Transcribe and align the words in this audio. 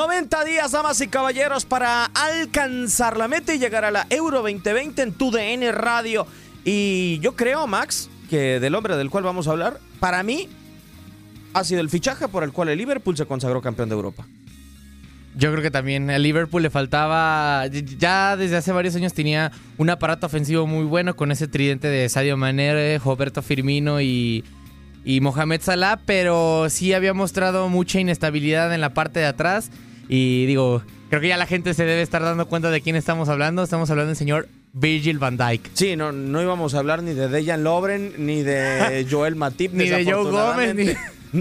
¡90 0.00 0.44
días, 0.46 0.72
damas 0.72 0.98
y 1.02 1.08
caballeros, 1.08 1.66
para 1.66 2.06
alcanzar 2.06 3.18
la 3.18 3.28
meta 3.28 3.52
y 3.52 3.58
llegar 3.58 3.84
a 3.84 3.90
la 3.90 4.06
Euro 4.08 4.38
2020 4.38 5.02
en 5.02 5.12
tu 5.12 5.30
DN 5.30 5.70
Radio. 5.72 6.26
Y 6.64 7.18
yo 7.18 7.36
creo, 7.36 7.66
Max, 7.66 8.08
que 8.30 8.60
del 8.60 8.74
hombre 8.76 8.96
del 8.96 9.10
cual 9.10 9.24
vamos 9.24 9.46
a 9.46 9.50
hablar, 9.50 9.78
para 9.98 10.22
mí 10.22 10.48
ha 11.52 11.64
sido 11.64 11.82
el 11.82 11.90
fichaje 11.90 12.28
por 12.28 12.44
el 12.44 12.52
cual 12.52 12.70
el 12.70 12.78
Liverpool 12.78 13.14
se 13.14 13.26
consagró 13.26 13.60
campeón 13.60 13.90
de 13.90 13.94
Europa. 13.94 14.26
Yo 15.36 15.50
creo 15.52 15.62
que 15.62 15.70
también 15.70 16.08
a 16.08 16.18
Liverpool 16.18 16.62
le 16.62 16.70
faltaba, 16.70 17.66
ya 17.66 18.38
desde 18.38 18.56
hace 18.56 18.72
varios 18.72 18.96
años 18.96 19.12
tenía 19.12 19.52
un 19.76 19.90
aparato 19.90 20.24
ofensivo 20.26 20.66
muy 20.66 20.86
bueno 20.86 21.14
con 21.14 21.30
ese 21.30 21.46
tridente 21.46 21.88
de 21.88 22.08
Sadio 22.08 22.38
Mané, 22.38 22.96
Roberto 22.96 23.42
Firmino 23.42 24.00
y, 24.00 24.46
y 25.04 25.20
Mohamed 25.20 25.60
Salah, 25.60 26.00
pero 26.06 26.70
sí 26.70 26.94
había 26.94 27.12
mostrado 27.12 27.68
mucha 27.68 28.00
inestabilidad 28.00 28.72
en 28.72 28.80
la 28.80 28.94
parte 28.94 29.20
de 29.20 29.26
atrás 29.26 29.70
y 30.12 30.44
digo, 30.46 30.82
creo 31.08 31.20
que 31.20 31.28
ya 31.28 31.36
la 31.36 31.46
gente 31.46 31.72
se 31.72 31.84
debe 31.84 32.02
estar 32.02 32.20
dando 32.20 32.48
cuenta 32.48 32.68
de 32.72 32.80
quién 32.80 32.96
estamos 32.96 33.28
hablando, 33.28 33.62
estamos 33.62 33.88
hablando 33.90 34.08
del 34.08 34.16
señor 34.16 34.48
Virgil 34.72 35.20
van 35.20 35.36
Dijk. 35.36 35.70
Sí, 35.72 35.94
no, 35.94 36.10
no 36.10 36.42
íbamos 36.42 36.74
a 36.74 36.80
hablar 36.80 37.04
ni 37.04 37.14
de 37.14 37.28
Dejan 37.28 37.62
Lovren, 37.62 38.14
ni 38.18 38.42
de 38.42 39.06
Joel 39.10 39.36
Matip, 39.36 39.72
Ni 39.72 39.88
de 39.88 40.04
Joe 40.04 40.28
Gómez, 40.28 40.74
ni-. 40.74 40.94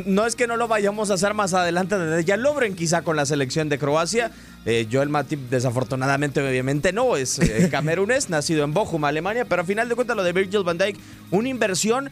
No 0.05 0.27
es 0.27 0.35
que 0.35 0.45
no 0.45 0.55
lo 0.55 0.67
vayamos 0.67 1.09
a 1.09 1.15
hacer 1.15 1.33
más 1.33 1.55
adelante 1.55 1.97
de 1.97 2.17
Dejan 2.17 2.43
Lovren, 2.43 2.75
quizá 2.75 3.01
con 3.01 3.15
la 3.15 3.25
selección 3.25 3.69
de 3.69 3.79
Croacia. 3.79 4.29
Eh, 4.67 4.87
Joel 4.91 5.09
Matip, 5.09 5.49
desafortunadamente, 5.49 6.39
obviamente 6.47 6.93
no, 6.93 7.17
es 7.17 7.39
eh, 7.39 7.69
camerunés, 7.71 8.29
nacido 8.29 8.63
en 8.63 8.75
Bochum, 8.75 9.03
Alemania, 9.03 9.45
pero 9.45 9.63
a 9.63 9.65
final 9.65 9.89
de 9.89 9.95
cuentas 9.95 10.15
lo 10.15 10.21
de 10.21 10.31
Virgil 10.31 10.61
van 10.63 10.77
Dijk, 10.77 10.95
una 11.31 11.49
inversión 11.49 12.11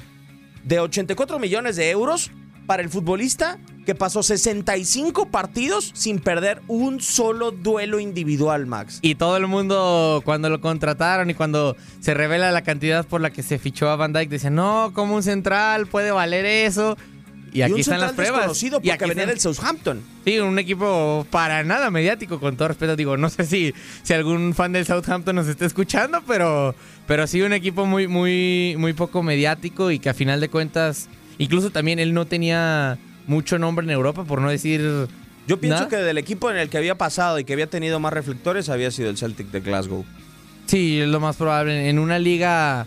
de 0.64 0.80
84 0.80 1.38
millones 1.38 1.75
de 1.75 1.92
euros 1.92 2.31
para 2.68 2.84
el 2.84 2.90
futbolista 2.90 3.58
que 3.86 3.96
pasó 3.96 4.22
65 4.22 5.30
partidos 5.30 5.92
sin 5.96 6.20
perder 6.20 6.62
un 6.68 7.00
solo 7.02 7.52
duelo 7.52 8.00
individual, 8.00 8.66
Max. 8.68 9.00
Y 9.02 9.16
todo 9.16 9.38
el 9.38 9.48
mundo, 9.48 10.22
cuando 10.26 10.50
lo 10.50 10.60
contrataron 10.62 11.30
y 11.30 11.34
cuando 11.34 11.76
se 12.02 12.14
revela 12.14 12.52
la 12.52 12.62
cantidad 12.64 13.06
por 13.08 13.22
la 13.22 13.30
que 13.32 13.42
se 13.44 13.58
fichó 13.58 13.90
a 13.90 13.95
Van 13.95 14.12
Dyke, 14.14 14.30
dice, 14.30 14.50
no, 14.52 14.92
como 14.94 15.16
un 15.16 15.23
central 15.23 15.88
puede 15.88 16.12
valer 16.12 16.45
eso. 16.45 16.98
Y 17.54 17.62
aquí 17.62 17.80
están 17.80 18.02
las 18.02 18.12
pruebas. 18.12 18.40
desconocido 18.42 18.82
Y 18.84 18.90
aquí 18.90 19.00
venía 19.06 19.23
están- 19.23 19.30
del 19.30 19.40
Southampton. 19.40 20.02
Sí, 20.26 20.38
un 20.40 20.60
equipo 20.60 21.26
para 21.32 21.64
nada 21.64 21.90
mediático, 21.90 22.40
con 22.42 22.58
todo 22.58 22.68
respeto. 22.68 22.95
Digo, 22.98 23.16
no 23.16 23.30
sé 23.30 23.45
si, 23.45 23.73
si 24.04 24.14
algún 24.14 24.54
fan 24.54 24.73
del 24.73 24.86
Southampton 24.86 25.38
nos 25.38 25.48
está 25.48 25.66
escuchando, 25.66 26.22
pero, 26.28 26.76
pero 27.08 27.26
sí 27.26 27.42
un 27.42 27.54
equipo 27.54 27.86
muy, 27.86 28.08
muy, 28.08 28.76
muy 28.78 28.92
poco 28.92 29.23
mediático 29.23 29.90
y 29.92 29.98
que 30.00 30.10
a 30.10 30.14
final 30.14 30.42
de 30.42 30.50
cuentas, 30.50 31.08
incluso 31.38 31.69
también 31.71 31.99
él 31.99 32.13
no 32.13 32.25
tenía 32.25 32.97
mucho 33.27 33.57
nombre 33.59 33.83
en 33.85 33.91
Europa, 33.91 34.23
por 34.23 34.41
no 34.41 34.49
decir... 34.49 35.07
Yo 35.47 35.59
pienso 35.61 35.77
nada. 35.83 35.89
que 35.89 35.95
del 35.97 36.17
equipo 36.17 36.52
en 36.52 36.57
el 36.57 36.67
que 36.67 36.77
había 36.77 36.95
pasado 36.98 37.39
y 37.39 37.45
que 37.45 37.53
había 37.53 37.67
tenido 37.67 38.02
más 38.02 38.11
reflectores 38.11 38.67
había 38.67 38.92
sido 38.92 39.09
el 39.09 39.17
Celtic 39.17 39.47
de 39.52 39.61
Glasgow. 39.61 40.03
Sí, 40.65 40.99
es 40.99 41.08
lo 41.08 41.21
más 41.21 41.37
probable. 41.37 41.89
En 41.89 41.99
una 41.99 42.20
liga 42.20 42.86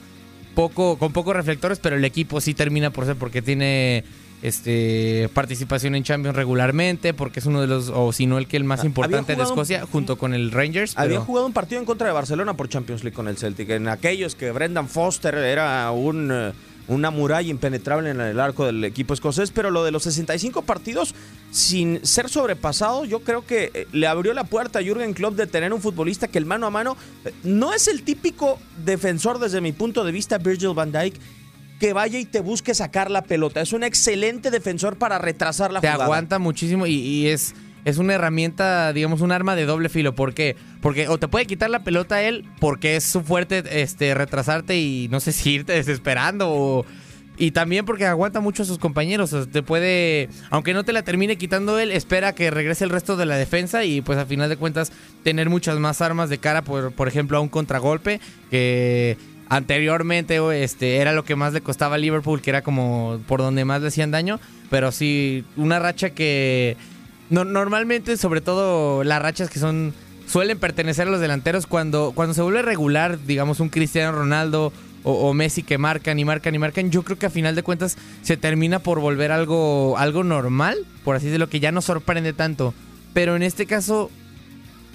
poco, 0.55 0.99
con 0.99 1.11
pocos 1.15 1.35
reflectores, 1.35 1.79
pero 1.79 1.97
el 1.97 2.05
equipo 2.05 2.39
sí 2.43 2.53
termina 2.53 2.91
por 2.91 3.07
ser 3.07 3.17
porque 3.17 3.41
tiene 3.41 4.05
este 4.43 5.31
participación 5.33 5.95
en 5.95 6.03
Champions 6.03 6.37
regularmente, 6.37 7.15
porque 7.15 7.41
es 7.41 7.47
uno 7.47 7.61
de 7.61 7.67
los, 7.67 7.89
o 7.89 8.13
si 8.13 8.27
no 8.27 8.37
el 8.39 8.47
que 8.47 8.57
el 8.57 8.65
más 8.65 8.81
Ah, 8.83 8.87
importante 8.87 9.37
de 9.37 9.43
Escocia, 9.43 9.87
junto 9.91 10.17
con 10.19 10.35
el 10.35 10.51
Rangers. 10.51 10.93
Había 10.99 11.17
pero- 11.17 11.25
jugado 11.25 11.47
un 11.47 11.53
partido 11.53 11.81
en 11.81 11.87
contra 11.87 12.07
de 12.09 12.13
Barcelona 12.13 12.55
por 12.55 12.69
Champions 12.69 13.03
League 13.05 13.15
con 13.15 13.29
el 13.29 13.37
Celtic. 13.39 13.71
En 13.71 13.89
aquellos 13.89 14.35
que 14.35 14.51
Brendan 14.51 14.89
Foster 14.89 15.35
era 15.37 15.91
un, 15.93 16.31
eh, 16.31 16.53
una 16.91 17.11
muralla 17.11 17.49
impenetrable 17.49 18.11
en 18.11 18.21
el 18.21 18.41
arco 18.41 18.67
del 18.67 18.85
equipo 18.85 19.15
escocés, 19.15 19.51
pero 19.51 19.71
lo 19.71 19.85
de 19.85 19.93
los 19.93 20.03
65 20.03 20.63
partidos 20.63 21.15
sin 21.53 22.05
ser 22.05 22.29
sobrepasado, 22.29 23.05
yo 23.05 23.21
creo 23.21 23.47
que 23.47 23.71
eh, 23.73 23.87
le 23.93 24.07
abrió 24.07 24.35
la 24.35 24.45
puerta 24.45 24.81
a 24.81 24.83
Jürgen 24.83 25.15
Klopp 25.15 25.37
de 25.37 25.47
tener 25.47 25.73
un 25.73 25.81
futbolista 25.81 26.29
que 26.29 26.39
el 26.39 26.47
mano 26.47 26.67
a 26.67 26.71
mano 26.71 26.97
eh, 27.25 27.33
no 27.45 27.73
es 27.73 27.87
el 27.87 28.03
típico 28.03 28.59
defensor 28.85 29.39
desde 29.39 29.61
mi 29.61 29.73
punto 29.73 30.05
de 30.05 30.13
vista, 30.13 30.39
Virgil 30.39 30.75
van 30.75 30.91
Dijk, 30.91 31.15
que 31.79 31.93
vaya 31.93 32.19
y 32.19 32.25
te 32.25 32.41
busque 32.41 32.75
sacar 32.75 33.11
la 33.11 33.23
pelota. 33.23 33.61
Es 33.61 33.73
un 33.73 33.85
excelente 33.85 34.51
defensor 34.51 34.97
para 34.97 35.19
retrasar 35.19 35.73
la 35.73 35.81
te 35.81 35.87
jugada. 35.87 36.05
aguanta 36.05 36.39
muchísimo 36.39 36.87
y, 36.87 36.95
y 36.95 37.29
es, 37.29 37.55
es 37.85 37.99
una 37.99 38.15
herramienta, 38.15 38.93
digamos, 38.93 39.21
un 39.21 39.33
arma 39.33 39.57
de 39.57 39.67
doble 39.67 39.89
filo. 39.89 40.15
¿Por 40.15 40.35
qué? 40.35 40.57
Porque 40.81 41.09
o 41.09 41.19
te 41.19 41.29
puede 41.29 41.47
quitar 41.47 41.71
la 41.71 41.85
pelota 41.85 42.17
a 42.17 42.23
él 42.23 42.45
porque 42.59 42.97
es 42.97 43.05
su 43.05 43.23
fuerte 43.23 43.63
este, 43.83 44.15
retrasarte 44.15 44.79
y 44.79 45.09
no 45.11 45.21
sé 45.21 45.33
si 45.33 45.53
irte 45.53 45.73
desesperando. 45.73 46.85
Y 47.37 47.53
también 47.53 47.87
porque 47.87 48.05
aguanta 48.05 48.41
mucho 48.41 48.65
a 48.65 48.67
sus 48.67 48.79
compañeros. 48.79 49.35
Te 49.51 49.63
puede, 49.63 50.29
aunque 50.51 50.75
no 50.75 50.85
te 50.85 50.93
la 50.93 51.03
termine 51.03 51.37
quitando 51.37 51.79
él, 51.79 51.91
espera 51.91 52.35
que 52.35 52.51
regrese 52.51 52.85
el 52.85 52.91
resto 52.91 53.17
de 53.17 53.25
la 53.25 53.37
defensa 53.37 53.83
y 53.85 54.03
pues 54.03 54.19
a 54.19 54.27
final 54.27 54.51
de 54.51 54.59
cuentas 54.59 54.93
tener 55.25 55.49
muchas 55.49 55.79
más 55.79 56.03
armas 56.03 56.29
de 56.29 56.37
cara, 56.37 56.61
por, 56.61 56.93
por 56.93 57.09
ejemplo, 57.09 57.39
a 57.39 57.41
un 57.41 57.49
contragolpe 57.49 58.21
que 58.51 59.17
anteriormente 59.49 60.39
este, 60.63 60.99
era 60.99 61.15
lo 61.15 61.25
que 61.25 61.35
más 61.35 61.55
le 61.55 61.63
costaba 61.63 61.95
a 61.95 61.99
Liverpool, 61.99 62.43
que 62.43 62.51
era 62.51 62.61
como 62.61 63.19
por 63.27 63.41
donde 63.41 63.65
más 63.65 63.81
le 63.81 63.89
hacían 63.89 64.11
daño. 64.11 64.39
Pero 64.69 64.93
sí, 64.93 65.45
una 65.57 65.79
racha 65.79 66.11
que 66.11 66.77
no- 67.31 67.45
normalmente, 67.45 68.17
sobre 68.17 68.41
todo 68.41 69.03
las 69.05 69.23
rachas 69.23 69.49
que 69.51 69.59
son 69.59 69.95
suelen 70.27 70.59
pertenecer 70.59 71.09
a 71.09 71.11
los 71.11 71.21
delanteros 71.21 71.67
cuando, 71.67 72.13
cuando 72.15 72.35
se 72.35 72.43
vuelve 72.43 72.63
regular, 72.63 73.19
digamos, 73.27 73.59
un 73.59 73.69
Cristiano 73.69 74.13
Ronaldo 74.17 74.73
o, 75.03 75.13
o 75.13 75.35
Messi 75.35 75.63
que 75.65 75.77
marcan 75.79 76.19
y 76.21 76.25
marcan 76.25 76.55
y 76.55 76.59
marcan, 76.59 76.91
yo 76.93 77.03
creo 77.03 77.19
que 77.19 77.27
a 77.27 77.31
final 77.31 77.57
de 77.57 77.63
cuentas 77.65 77.97
se 78.23 78.37
termina 78.37 78.79
por 78.79 79.01
volver 79.01 79.33
algo, 79.33 79.97
algo 79.99 80.23
normal, 80.23 80.79
por 81.05 81.17
así 81.17 81.27
decirlo, 81.27 81.49
que 81.49 81.59
ya 81.59 81.73
no 81.73 81.81
sorprende 81.83 82.33
tanto. 82.33 82.75
Pero 83.13 83.35
en 83.35 83.43
este 83.43 83.67
caso 83.67 84.09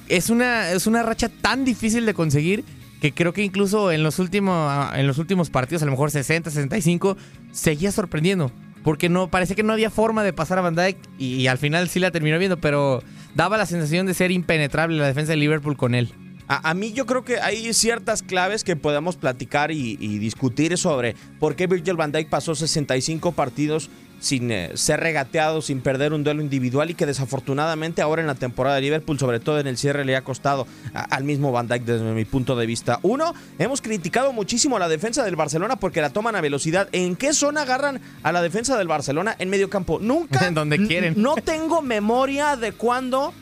es 0.08 0.30
una, 0.30 0.72
es 0.72 0.88
una 0.88 1.04
racha 1.04 1.28
tan 1.30 1.66
difícil 1.66 2.06
de 2.06 2.14
conseguir 2.14 2.64
que 3.02 3.12
creo 3.12 3.34
que 3.34 3.44
incluso 3.44 3.92
en 3.92 4.04
los 4.04 4.20
últimos, 4.20 4.94
en 4.96 5.06
los 5.06 5.18
últimos 5.18 5.50
partidos, 5.50 5.82
a 5.82 5.86
lo 5.86 5.92
mejor 5.92 6.12
60, 6.12 6.50
65, 6.50 7.18
seguía 7.52 7.92
sorprendiendo. 7.92 8.52
Porque 8.86 9.10
no, 9.10 9.30
parece 9.30 9.56
que 9.56 9.64
no 9.64 9.74
había 9.74 9.90
forma 9.90 10.24
de 10.24 10.32
pasar 10.32 10.60
a 10.60 10.62
Van 10.62 10.76
Dijk 10.76 10.98
y, 11.18 11.48
al 11.48 11.58
final 11.58 11.90
sí 11.90 12.00
la 12.00 12.12
terminó 12.12 12.38
viendo, 12.38 12.58
pero 12.58 13.02
daba 13.34 13.58
la 13.58 13.66
sensación 13.66 14.06
de 14.06 14.14
ser 14.14 14.30
impenetrable 14.30 14.96
la 14.96 15.08
defensa 15.08 15.32
de 15.32 15.38
Liverpool 15.38 15.76
con 15.76 15.96
él. 15.96 16.14
A, 16.48 16.70
a 16.70 16.74
mí 16.76 16.94
yo 16.94 17.08
creo 17.08 17.26
que 17.26 17.40
hay 17.40 17.74
ciertas 17.74 18.22
claves 18.22 18.64
que 18.64 18.76
podemos 18.76 19.16
platicar 19.16 19.72
y, 19.72 19.98
y 20.00 20.20
discutir 20.20 20.78
sobre 20.78 21.16
por 21.40 21.56
qué 21.56 21.66
Virgil 21.66 21.96
van 21.96 22.12
Dijk 22.12 22.30
pasó 22.30 22.54
65 22.54 23.32
partidos 23.32 23.90
sin 24.20 24.50
eh, 24.52 24.72
ser 24.76 25.00
regateado, 25.00 25.62
sin 25.62 25.82
perder 25.82 26.14
un 26.14 26.24
duelo 26.24 26.42
individual 26.42 26.90
y 26.90 26.94
que 26.96 27.06
desafortunadamente 27.06 28.02
ahora 28.02 28.22
en 28.22 28.28
la 28.28 28.36
temporada 28.36 28.76
de 28.76 28.82
Liverpool, 28.82 29.20
sobre 29.20 29.40
todo 29.40 29.60
en 29.60 29.68
el 29.68 29.78
cierre, 29.78 30.06
le 30.06 30.16
ha 30.16 30.24
costado 30.24 30.66
a- 30.94 31.02
al 31.04 31.24
mismo 31.24 31.52
Van 31.52 31.68
Dijk 31.68 31.84
desde 31.84 32.06
mi 32.14 32.26
punto 32.26 32.56
de 32.56 32.66
vista. 32.66 33.00
Uno, 33.04 33.34
hemos 33.60 33.82
criticado 33.82 34.34
muchísimo 34.34 34.78
a 34.78 34.80
la 34.80 34.88
defensa 34.90 35.24
del 35.24 35.36
Barcelona 35.36 35.76
porque 35.76 36.02
la 36.02 36.10
toman 36.12 36.36
a 36.36 36.42
velocidad. 36.42 36.88
¿En 36.92 37.16
qué 37.16 37.34
zona 37.34 37.62
agarran 37.64 38.02
a 38.24 38.32
la 38.32 38.42
defensa 38.42 38.78
del 38.78 38.88
Barcelona? 38.88 39.36
En 39.40 39.50
medio 39.50 39.70
campo. 39.70 40.00
Nunca. 40.00 40.50
Donde 40.52 40.78
n- 40.78 40.88
quieren. 40.88 41.14
No 41.18 41.36
tengo 41.36 41.82
memoria 41.82 42.56
de 42.56 42.72
cuándo 42.72 43.34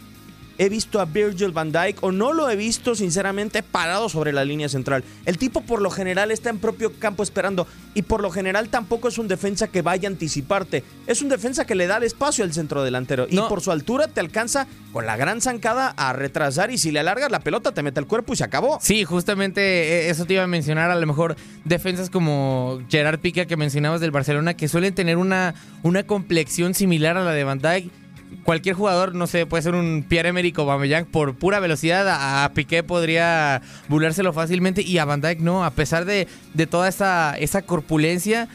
he 0.57 0.69
visto 0.69 0.99
a 0.99 1.05
Virgil 1.05 1.51
van 1.51 1.71
Dijk 1.71 2.03
o 2.03 2.11
no 2.11 2.33
lo 2.33 2.49
he 2.49 2.55
visto 2.55 2.95
sinceramente 2.95 3.63
parado 3.63 4.09
sobre 4.09 4.33
la 4.33 4.45
línea 4.45 4.69
central. 4.69 5.03
El 5.25 5.37
tipo 5.37 5.61
por 5.61 5.81
lo 5.81 5.89
general 5.89 6.31
está 6.31 6.49
en 6.49 6.59
propio 6.59 6.93
campo 6.99 7.23
esperando 7.23 7.67
y 7.93 8.03
por 8.03 8.21
lo 8.21 8.31
general 8.31 8.69
tampoco 8.69 9.07
es 9.07 9.17
un 9.17 9.27
defensa 9.27 9.67
que 9.67 9.81
vaya 9.81 10.07
a 10.07 10.11
anticiparte. 10.11 10.83
Es 11.07 11.21
un 11.21 11.29
defensa 11.29 11.65
que 11.65 11.75
le 11.75 11.87
da 11.87 11.97
el 11.97 12.03
espacio 12.03 12.43
al 12.43 12.53
centro 12.53 12.83
delantero 12.83 13.27
y 13.29 13.37
por 13.37 13.61
su 13.61 13.71
altura 13.71 14.07
te 14.07 14.19
alcanza 14.19 14.67
con 14.91 15.05
la 15.05 15.17
gran 15.17 15.41
zancada 15.41 15.93
a 15.97 16.13
retrasar 16.13 16.71
y 16.71 16.77
si 16.77 16.91
le 16.91 16.99
alargas 16.99 17.31
la 17.31 17.39
pelota 17.39 17.71
te 17.71 17.83
mete 17.83 17.99
el 17.99 18.07
cuerpo 18.07 18.33
y 18.33 18.35
se 18.35 18.43
acabó. 18.43 18.79
Sí, 18.81 19.03
justamente 19.03 19.61
eh, 19.61 20.09
eso 20.09 20.25
te 20.25 20.33
iba 20.33 20.43
a 20.43 20.47
mencionar. 20.47 20.91
A 20.91 20.95
lo 20.95 21.07
mejor 21.07 21.35
defensas 21.65 22.09
como 22.09 22.81
Gerard 22.89 23.19
Piqué 23.19 23.47
que 23.47 23.57
mencionabas 23.57 24.01
del 24.01 24.11
Barcelona, 24.11 24.53
que 24.55 24.67
suelen 24.67 24.93
tener 24.93 25.17
una, 25.17 25.55
una 25.81 26.03
complexión 26.03 26.73
similar 26.73 27.17
a 27.17 27.23
la 27.23 27.31
de 27.31 27.43
Van 27.43 27.59
Dijk. 27.59 28.02
Cualquier 28.43 28.75
jugador, 28.75 29.15
no 29.15 29.27
sé, 29.27 29.45
puede 29.45 29.63
ser 29.63 29.75
un 29.75 30.05
Pierre-Emerick 30.07 30.57
Aubameyang 30.59 31.05
por 31.05 31.35
pura 31.35 31.59
velocidad, 31.59 32.07
a, 32.09 32.49
Piqué 32.53 32.83
podría 32.83 33.61
burlárselo 33.89 34.33
fácilmente 34.33 34.81
y 34.81 34.97
a 34.97 35.05
Van 35.05 35.21
Dijk 35.21 35.39
no, 35.39 35.63
a 35.63 35.71
pesar 35.71 36.05
de, 36.05 36.27
de 36.53 36.67
toda 36.67 36.87
esa, 36.87 37.37
esa 37.37 37.61
corpulencia, 37.61 38.47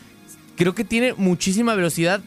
creo 0.57 0.75
que 0.75 0.85
tiene 0.85 1.15
muchísima 1.15 1.75
velocidad 1.75 2.21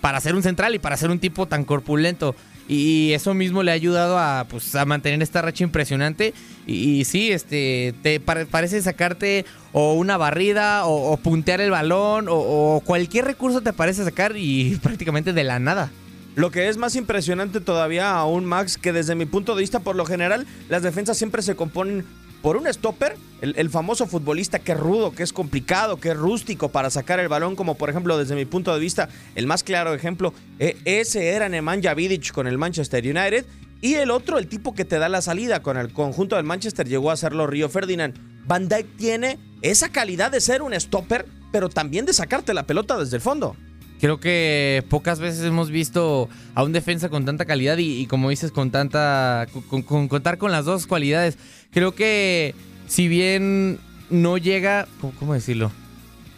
para 0.00 0.20
ser 0.20 0.34
un 0.34 0.42
central 0.42 0.74
y 0.74 0.78
para 0.78 0.96
ser 0.96 1.10
un 1.10 1.18
tipo 1.18 1.46
tan 1.46 1.64
corpulento. 1.64 2.34
Y 2.68 3.12
eso 3.14 3.34
mismo 3.34 3.64
le 3.64 3.72
ha 3.72 3.74
ayudado 3.74 4.16
a, 4.16 4.46
pues, 4.48 4.76
a 4.76 4.84
mantener 4.84 5.20
esta 5.22 5.42
racha 5.42 5.64
impresionante. 5.64 6.32
Y, 6.68 7.04
sí, 7.04 7.32
este, 7.32 7.94
te 8.04 8.20
pare- 8.20 8.46
parece 8.46 8.80
sacarte 8.80 9.44
o 9.72 9.94
una 9.94 10.16
barrida 10.16 10.86
o, 10.86 11.10
o 11.10 11.16
puntear 11.16 11.60
el 11.60 11.72
balón 11.72 12.28
o, 12.28 12.34
o 12.36 12.80
cualquier 12.80 13.24
recurso 13.24 13.60
te 13.60 13.72
parece 13.72 14.04
sacar 14.04 14.36
y 14.36 14.76
prácticamente 14.82 15.32
de 15.32 15.42
la 15.42 15.58
nada. 15.58 15.90
Lo 16.36 16.50
que 16.50 16.68
es 16.68 16.76
más 16.76 16.94
impresionante 16.94 17.60
todavía 17.60 18.12
aún, 18.12 18.44
Max, 18.44 18.78
que 18.78 18.92
desde 18.92 19.14
mi 19.14 19.26
punto 19.26 19.54
de 19.54 19.60
vista, 19.60 19.80
por 19.80 19.96
lo 19.96 20.06
general, 20.06 20.46
las 20.68 20.82
defensas 20.82 21.18
siempre 21.18 21.42
se 21.42 21.56
componen 21.56 22.04
por 22.42 22.56
un 22.56 22.72
stopper, 22.72 23.16
el, 23.42 23.70
famoso 23.70 24.06
futbolista 24.06 24.58
que 24.58 24.72
es 24.72 24.80
rudo, 24.80 25.12
que 25.12 25.22
es 25.22 25.32
complicado, 25.32 25.98
que 25.98 26.10
es 26.10 26.16
rústico 26.16 26.70
para 26.70 26.88
sacar 26.88 27.20
el 27.20 27.28
balón, 27.28 27.56
como 27.56 27.74
por 27.74 27.90
ejemplo, 27.90 28.16
desde 28.16 28.34
mi 28.34 28.46
punto 28.46 28.72
de 28.72 28.80
vista, 28.80 29.08
el 29.34 29.46
más 29.46 29.62
claro 29.62 29.92
ejemplo, 29.92 30.32
eh, 30.58 30.76
ese 30.84 31.30
era 31.30 31.48
Nemanja 31.48 31.92
Vidic 31.92 32.32
con 32.32 32.46
el 32.46 32.56
Manchester 32.56 33.04
United, 33.04 33.44
y 33.82 33.94
el 33.94 34.10
otro, 34.10 34.38
el 34.38 34.46
tipo 34.46 34.74
que 34.74 34.84
te 34.84 34.98
da 34.98 35.08
la 35.08 35.22
salida 35.22 35.62
con 35.62 35.76
el 35.76 35.92
conjunto 35.92 36.36
del 36.36 36.44
Manchester, 36.44 36.86
llegó 36.86 37.10
a 37.10 37.16
serlo 37.16 37.46
Río 37.46 37.68
Ferdinand. 37.68 38.14
Van 38.46 38.68
Dijk 38.68 38.96
tiene 38.96 39.38
esa 39.62 39.88
calidad 39.88 40.30
de 40.30 40.40
ser 40.40 40.60
un 40.60 40.78
stopper, 40.78 41.26
pero 41.50 41.68
también 41.70 42.04
de 42.04 42.12
sacarte 42.12 42.52
la 42.52 42.66
pelota 42.66 42.98
desde 42.98 43.16
el 43.16 43.22
fondo. 43.22 43.56
Creo 44.00 44.18
que 44.18 44.82
pocas 44.88 45.20
veces 45.20 45.44
hemos 45.44 45.70
visto 45.70 46.28
a 46.54 46.64
un 46.64 46.72
defensa 46.72 47.10
con 47.10 47.26
tanta 47.26 47.44
calidad 47.44 47.76
y, 47.78 48.06
como 48.06 48.30
dices, 48.30 48.50
con 48.50 48.70
tanta. 48.70 49.46
Con, 49.68 49.82
con 49.82 50.08
contar 50.08 50.38
con 50.38 50.52
las 50.52 50.64
dos 50.64 50.86
cualidades. 50.86 51.36
Creo 51.70 51.94
que 51.94 52.54
si 52.86 53.08
bien 53.08 53.78
no 54.08 54.38
llega. 54.38 54.88
¿Cómo, 55.18 55.34
decirlo? 55.34 55.70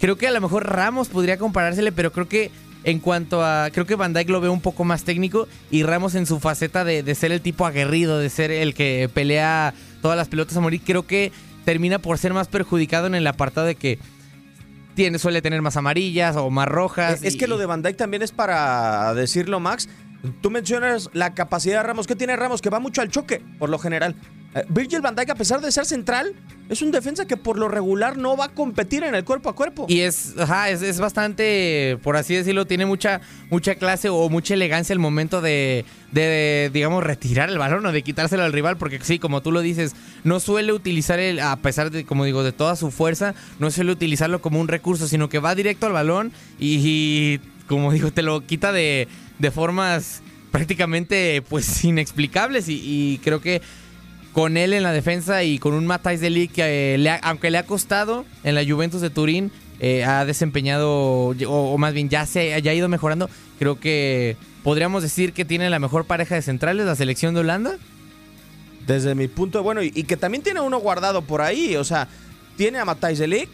Creo 0.00 0.17
que 0.17 0.26
a 0.26 0.32
lo 0.32 0.41
mejor 0.41 0.69
Ramos 0.69 1.09
podría 1.09 1.38
comparársele, 1.38 1.93
pero 1.93 2.12
creo 2.12 2.29
que 2.29 2.50
en 2.82 2.99
cuanto 2.99 3.44
a. 3.44 3.70
Creo 3.73 3.87
que 3.87 3.94
Van 3.94 4.12
Dijk 4.12 4.29
lo 4.29 4.41
ve 4.41 4.49
un 4.49 4.61
poco 4.61 4.82
más 4.82 5.05
técnico 5.05 5.47
y 5.70 5.85
Ramos 5.85 6.17
en 6.17 6.26
su 6.26 6.41
faceta 6.41 6.85
de 6.85 7.14
ser 7.14 7.31
el 7.31 7.41
tipo 7.41 7.64
aguerrido, 7.64 8.19
de 8.19 8.29
ser 8.29 8.50
el 8.50 8.75
que 8.75 9.09
pelea 9.14 9.73
todas 10.00 10.17
las 10.17 10.29
pelotas 10.29 10.56
a 10.56 10.61
morir, 10.61 10.81
creo 10.85 11.06
que 11.06 11.31
termina 11.64 12.00
por 12.00 12.19
ser 12.19 12.35
más 12.35 12.49
perjudicado 12.49 13.06
en 13.06 13.14
el 13.14 13.26
apartado 13.26 13.69
de 13.69 13.76
que. 13.76 14.00
Tiene, 14.94 15.19
suele 15.19 15.41
tener 15.43 15.62
más 15.62 15.77
amarillas 15.77 16.37
o 16.37 16.50
más 16.50 16.69
rojas. 16.69 17.23
Es 17.23 17.35
y- 17.35 17.39
que 17.39 17.47
lo 17.47 17.56
de 17.59 17.67
Van 17.67 17.83
Dijk 17.83 17.97
también 17.97 18.23
es 18.23 18.33
para 18.33 19.15
decirlo, 19.15 19.59
Max. 19.61 19.89
Tú 20.41 20.50
mencionas 20.50 21.11
la 21.15 21.35
capacidad 21.35 21.79
de 21.79 21.83
Ramos. 21.89 22.06
¿Qué 22.06 22.15
tiene 22.15 22.37
Ramos? 22.37 22.62
Que 22.62 22.71
va 22.71 22.79
mucho 22.79 23.00
al 23.03 23.11
choque, 23.11 23.43
por 23.59 23.71
lo 23.71 23.79
general. 23.79 24.15
Eh, 24.54 24.64
Virgil 24.69 25.00
Van 25.00 25.14
Dijk, 25.14 25.31
a 25.31 25.34
pesar 25.34 25.60
de 25.60 25.72
ser 25.72 25.87
central, 25.87 26.34
es 26.69 26.82
un 26.82 26.90
defensa 26.90 27.26
que 27.26 27.37
por 27.37 27.58
lo 27.58 27.69
regular 27.69 28.16
no 28.16 28.37
va 28.37 28.46
a 28.46 28.49
competir 28.49 29.02
en 29.02 29.14
el 29.14 29.25
cuerpo 29.25 29.49
a 29.49 29.54
cuerpo. 29.54 29.87
Y 29.88 30.00
es, 30.00 30.34
ajá, 30.38 30.70
es, 30.70 30.82
es 30.82 31.00
bastante, 31.00 31.99
por 32.02 32.16
así 32.16 32.34
decirlo, 32.34 32.66
tiene 32.66 32.87
mucha, 32.87 33.20
mucha 33.50 33.75
clase 33.75 34.08
o 34.08 34.28
mucha 34.28 34.54
elegancia 34.54 34.93
el 34.93 34.99
momento 34.99 35.40
de, 35.40 35.84
de, 36.12 36.70
digamos, 36.72 37.02
retirar 37.02 37.49
el 37.49 37.58
balón 37.58 37.84
o 37.87 37.93
de 37.93 38.02
quitárselo 38.02 38.43
al 38.43 38.52
rival, 38.52 38.76
porque 38.76 39.00
sí, 39.02 39.19
como 39.19 39.43
tú 39.43 39.52
lo 39.52 39.60
dices, 39.60 39.94
no 40.25 40.40
suele 40.40 40.72
utilizar 40.72 41.19
el, 41.19 41.40
a 41.40 41.56
pesar 41.56 41.90
de, 41.90 42.04
como 42.04 42.25
digo, 42.25 42.43
de 42.43 42.52
toda 42.52 42.76
su 42.76 42.90
fuerza, 42.90 43.34
no 43.58 43.70
suele 43.70 43.93
utilizarlo 43.93 44.43
como 44.43 44.60
un 44.60 44.69
recurso, 44.69 45.08
sino 45.08 45.28
que 45.28 45.38
va 45.38 45.54
directo 45.54 45.87
al 45.87 45.93
balón 45.93 46.32
y, 46.58 46.81
y, 46.82 47.40
como 47.69 47.93
digo, 47.93 48.10
te 48.12 48.22
lo 48.22 48.46
quita 48.46 48.72
de, 48.72 49.08
de 49.38 49.50
formas 49.50 50.22
prácticamente, 50.50 51.43
pues, 51.49 51.82
inexplicables 51.84 52.69
y, 52.69 52.81
y 52.84 53.19
creo 53.25 53.40
que 53.40 53.62
con 54.32 54.56
él 54.56 54.73
en 54.73 54.82
la 54.82 54.93
defensa 54.93 55.43
y 55.44 55.58
con 55.58 55.75
un 55.75 55.87
Matthijs 55.87 56.20
de 56.20 56.31
Ligt 56.31 56.55
que 56.55 56.94
eh, 56.94 56.99
le 56.99 57.11
ha- 57.11 57.20
aunque 57.23 57.50
le 57.50 57.58
ha 57.58 57.67
costado 57.67 58.25
en 58.44 58.55
la 58.55 58.64
Juventus 58.64 59.00
de 59.00 59.11
Turín, 59.11 59.50
eh, 59.81 60.05
ha 60.05 60.25
desempeñado, 60.25 60.90
o, 60.90 61.34
o 61.49 61.79
más 61.79 61.93
bien 61.93 62.08
ya 62.08 62.25
se 62.26 62.61
ya 62.62 62.70
ha 62.70 62.75
ido 62.75 62.88
mejorando. 62.88 63.29
Creo 63.58 63.79
que 63.81 64.37
podríamos 64.62 65.02
decir 65.02 65.32
que 65.32 65.44
tiene 65.44 65.69
la 65.70 65.79
mejor 65.79 66.05
pareja 66.06 66.34
de 66.34 66.43
centrales, 66.43 66.87
la 66.87 66.96
selección 66.96 67.34
de 67.34 67.40
Holanda. 67.40 67.76
Desde 68.87 69.14
mi 69.14 69.29
punto 69.29 69.58
de 69.58 69.64
bueno, 69.64 69.82
y, 69.82 69.93
y 69.94 70.05
que 70.05 70.17
también 70.17 70.43
tiene 70.43 70.61
uno 70.61 70.78
guardado 70.78 71.23
por 71.23 71.40
ahí. 71.40 71.76
O 71.76 71.85
sea, 71.85 72.08
tiene 72.56 72.78
a 72.78 72.85
Matthijs 72.85 73.19
de 73.19 73.26
Ligt, 73.28 73.50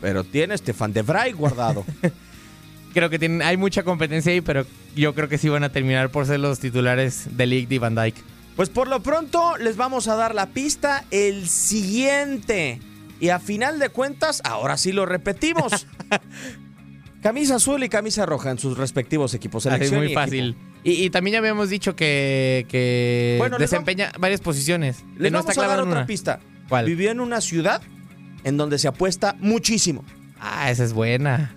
pero 0.00 0.24
tiene 0.24 0.54
a 0.54 0.58
Stefan 0.58 0.92
de 0.92 1.02
Vrij 1.02 1.34
guardado. 1.34 1.84
Creo 2.94 3.08
que 3.10 3.18
tienen, 3.18 3.42
hay 3.42 3.56
mucha 3.56 3.82
competencia 3.82 4.32
ahí, 4.32 4.40
pero 4.42 4.66
yo 4.94 5.14
creo 5.14 5.26
que 5.28 5.38
sí 5.38 5.48
van 5.48 5.64
a 5.64 5.70
terminar 5.70 6.10
por 6.10 6.26
ser 6.26 6.40
los 6.40 6.58
titulares 6.58 7.26
de 7.36 7.46
Ligt 7.46 7.72
y 7.72 7.78
Van 7.78 7.94
Dijk. 7.94 8.14
Pues 8.56 8.68
por 8.68 8.88
lo 8.88 9.02
pronto 9.02 9.56
les 9.58 9.76
vamos 9.76 10.08
a 10.08 10.14
dar 10.16 10.34
la 10.34 10.46
pista 10.50 11.04
el 11.10 11.48
siguiente. 11.48 12.80
Y 13.20 13.28
a 13.30 13.38
final 13.38 13.78
de 13.78 13.88
cuentas, 13.88 14.42
ahora 14.44 14.76
sí 14.76 14.92
lo 14.92 15.06
repetimos. 15.06 15.86
camisa 17.22 17.54
azul 17.56 17.82
y 17.84 17.88
camisa 17.88 18.26
roja 18.26 18.50
en 18.50 18.58
sus 18.58 18.76
respectivos 18.76 19.32
equipos. 19.34 19.62
Selección 19.62 20.00
muy 20.00 20.10
y 20.12 20.14
fácil. 20.14 20.50
equipo. 20.50 20.72
Y, 20.84 21.04
y 21.04 21.10
también 21.10 21.32
ya 21.34 21.38
habíamos 21.38 21.70
dicho 21.70 21.94
que, 21.94 22.66
que 22.68 23.36
Bueno, 23.38 23.56
desempeña 23.58 24.10
varias 24.18 24.40
posiciones. 24.40 25.04
Les 25.16 25.30
no 25.30 25.38
vamos 25.38 25.56
a 25.56 25.66
dar 25.66 25.78
otra 25.80 25.92
una. 25.92 26.06
pista. 26.06 26.40
¿Cuál? 26.68 26.86
Vivió 26.86 27.10
en 27.12 27.20
una 27.20 27.40
ciudad 27.40 27.80
en 28.44 28.56
donde 28.56 28.78
se 28.78 28.88
apuesta 28.88 29.36
muchísimo. 29.38 30.04
Ah, 30.40 30.70
esa 30.70 30.82
es 30.82 30.92
buena. 30.92 31.54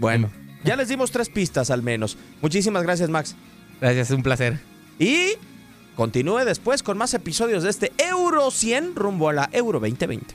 Bueno, 0.00 0.30
ya 0.64 0.76
les 0.76 0.88
dimos 0.88 1.10
tres 1.10 1.28
pistas 1.28 1.70
al 1.70 1.82
menos. 1.82 2.16
Muchísimas 2.40 2.82
gracias, 2.82 3.10
Max. 3.10 3.36
Gracias, 3.80 4.10
un 4.10 4.22
placer. 4.22 4.58
Y 4.98 5.32
continúe 5.96 6.44
después 6.44 6.82
con 6.82 6.98
más 6.98 7.14
episodios 7.14 7.62
de 7.62 7.70
este 7.70 7.92
Euro 7.98 8.50
100 8.50 8.96
rumbo 8.96 9.28
a 9.28 9.32
la 9.32 9.48
Euro 9.52 9.80
2020. 9.80 10.34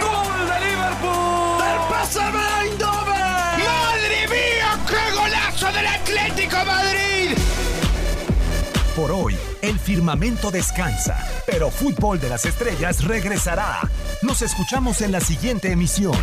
¡Gol 0.00 0.46
de 0.48 0.60
Liverpool! 0.66 1.58
¡Del 1.62 1.78
PSV 1.88 2.36
Eindhoven! 2.62 3.58
¡Madre 3.58 4.28
mía! 4.28 4.78
¡Qué 4.88 5.16
golazo 5.16 5.66
del 5.72 5.86
Atlético 5.86 6.56
Madrid! 6.64 7.36
Por 8.96 9.10
hoy, 9.10 9.36
el 9.62 9.78
firmamento 9.78 10.50
descansa, 10.50 11.18
pero 11.46 11.70
Fútbol 11.70 12.20
de 12.20 12.28
las 12.28 12.44
Estrellas 12.44 13.04
regresará. 13.04 13.80
Nos 14.20 14.42
escuchamos 14.42 15.00
en 15.00 15.12
la 15.12 15.20
siguiente 15.20 15.72
emisión. 15.72 16.14